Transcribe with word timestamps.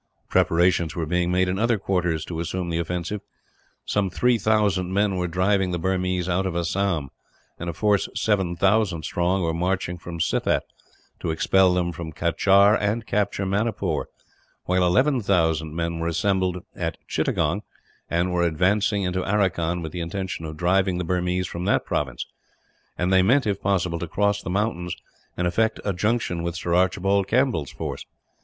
Preparations 0.29 0.95
were 0.95 1.05
being 1.05 1.29
made 1.31 1.47
in 1.47 1.59
other 1.59 1.77
quarters 1.77 2.25
to 2.25 2.39
assume 2.39 2.71
the 2.71 2.79
offensive. 2.79 3.21
Some 3.85 4.09
3000 4.09 4.91
men 4.91 5.15
were 5.15 5.27
driving 5.27 5.69
the 5.69 5.77
Burmese 5.77 6.27
out 6.27 6.47
of 6.47 6.55
Assam; 6.55 7.11
and 7.59 7.69
a 7.69 7.73
force 7.73 8.09
7000 8.15 9.03
strong 9.05 9.43
was 9.43 9.53
marching 9.53 9.99
from 9.99 10.19
Sylhet, 10.19 10.63
to 11.19 11.29
expel 11.29 11.75
them 11.75 11.91
from 11.91 12.11
Cachar 12.13 12.75
and 12.81 13.05
capture 13.05 13.45
Manipur; 13.45 14.05
while 14.63 14.83
11,000 14.87 15.75
men 15.75 15.99
were 15.99 16.07
assembled 16.07 16.63
at 16.75 16.97
Chittagong, 17.07 17.61
and 18.09 18.33
were 18.33 18.41
advancing 18.41 19.03
into 19.03 19.21
Aracan 19.23 19.83
with 19.83 19.91
the 19.91 20.01
intention 20.01 20.45
of 20.45 20.57
driving 20.57 20.97
the 20.97 21.03
Burmese 21.03 21.45
from 21.45 21.65
that 21.65 21.85
province 21.85 22.25
and 22.97 23.13
they 23.13 23.21
meant, 23.21 23.45
if 23.45 23.61
possible, 23.61 23.99
to 23.99 24.07
cross 24.07 24.41
the 24.41 24.49
mountains 24.49 24.95
and 25.37 25.45
effect 25.45 25.79
a 25.85 25.93
junction 25.93 26.41
with 26.41 26.55
Sir 26.55 26.73
Archibald 26.73 27.27
Campbell's 27.27 27.69
force. 27.69 28.03